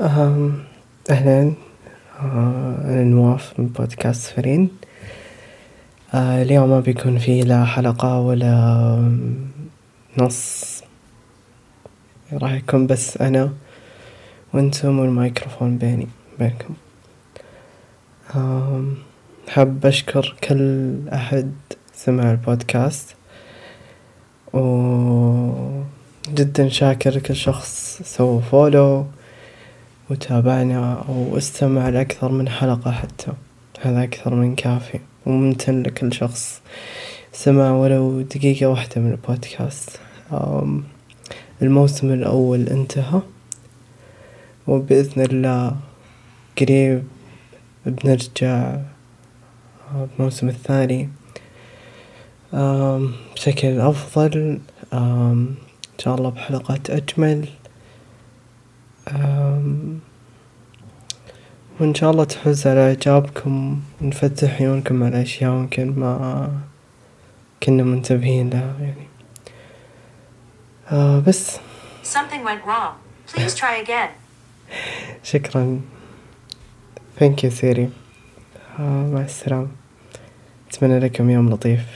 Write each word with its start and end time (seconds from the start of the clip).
أهلا. 0.00 1.52
آه، 2.20 2.76
أنا 2.84 3.04
نواف 3.04 3.60
من 3.60 3.66
بودكاست 3.66 4.30
فرين 4.30 4.70
آه، 6.14 6.42
اليوم 6.42 6.70
ما 6.70 6.80
بيكون 6.80 7.18
فيه 7.18 7.42
لا 7.42 7.64
حلقة 7.64 8.20
ولا 8.20 9.12
نص. 10.18 10.82
راح 12.32 12.52
يكون 12.52 12.86
بس 12.86 13.16
أنا 13.16 13.52
وأنتم 14.54 14.98
والمايكروفون 14.98 15.78
بيني 15.78 16.08
بينكم. 16.38 16.74
حاب 19.48 19.86
أشكر 19.86 20.36
كل 20.44 20.94
أحد 21.12 21.52
سمع 21.94 22.30
البودكاست. 22.30 23.14
وجدا 24.52 25.88
شاكر 26.68 27.10
لكل 27.10 27.36
شخص 27.36 28.02
سوى 28.04 28.42
فولو 28.42 29.06
وتابعنا 30.10 31.04
أو 31.08 31.36
استمع 31.36 31.88
لأكثر 31.88 32.32
من 32.32 32.48
حلقة 32.48 32.90
حتى. 32.90 33.32
هذا 33.80 34.02
أكثر 34.02 34.34
من 34.34 34.54
كافي 34.54 35.00
وممتن 35.26 35.82
لكل 35.82 36.12
شخص. 36.12 36.60
سمع 37.32 37.70
ولو 37.70 38.20
دقيقة 38.20 38.66
واحدة 38.66 39.00
من 39.00 39.10
البودكاست. 39.10 40.00
الموسم 41.62 42.12
الأول 42.12 42.68
انتهى. 42.68 43.20
وبإذن 44.66 45.22
الله 45.22 45.76
قريب 46.60 47.02
بنرجع 47.86 48.76
الموسم 50.18 50.48
الثاني. 50.48 51.08
بشكل 53.34 53.80
أفضل. 53.80 54.58
إن 54.92 55.54
شاء 55.98 56.14
الله 56.14 56.30
بحلقات 56.30 56.90
أجمل. 56.90 57.48
وإن 61.80 61.94
شاء 61.94 62.10
الله 62.10 62.24
تحوز 62.24 62.66
على 62.66 62.80
إعجابكم 62.80 63.80
ونفتح 64.00 64.60
عيونكم 64.60 65.02
على 65.02 65.22
أشياء 65.22 65.50
ممكن 65.50 66.00
ما 66.00 66.50
كنا 67.62 67.82
منتبهين 67.82 68.50
لها 68.50 68.76
يعني. 68.80 69.06
آه 70.92 71.20
بس. 71.20 71.56
Something 72.04 72.44
went 72.44 72.64
wrong. 72.66 72.94
Please 73.34 73.54
try 73.54 73.86
again. 73.86 74.10
شكرا. 75.32 75.80
thank 77.18 77.44
you 77.44 77.50
Siri 77.50 77.90
آه 78.78 79.10
مع 79.12 79.20
السلامة. 79.20 79.68
أتمنى 80.70 80.98
لكم 80.98 81.30
يوم 81.30 81.50
لطيف. 81.50 81.86